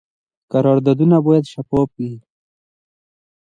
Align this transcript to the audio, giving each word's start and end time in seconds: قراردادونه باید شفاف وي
قراردادونه 0.51 1.17
باید 1.25 1.45
شفاف 1.53 1.89
وي 1.99 2.13